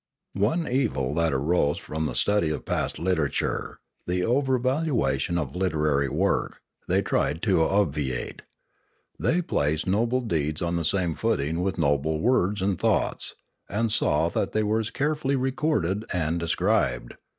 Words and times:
One 0.33 0.67
evil 0.67 1.13
that 1.13 1.31
arose 1.31 1.77
from 1.77 2.07
the 2.07 2.15
study 2.15 2.49
of 2.49 2.65
past 2.65 2.97
literature, 2.97 3.77
the 4.07 4.23
over 4.25 4.57
valuation 4.57 5.37
of 5.37 5.55
literary 5.55 6.09
work, 6.09 6.59
they 6.87 7.03
tried 7.03 7.43
to 7.43 7.61
ob 7.61 7.93
viate. 7.93 8.39
They 9.19 9.43
placed 9.43 9.85
noble 9.85 10.21
deeds 10.21 10.59
on 10.59 10.75
the 10.75 10.85
same 10.85 11.13
footing 11.13 11.61
with 11.61 11.77
noble 11.77 12.19
words 12.19 12.63
and 12.63 12.79
thoughts, 12.79 13.35
and 13.69 13.91
saw 13.91 14.29
that 14.29 14.53
they 14.53 14.63
were 14.63 14.79
as 14.79 14.89
carefully 14.89 15.35
recorded 15.35 16.03
and 16.11 16.39
described. 16.39 17.13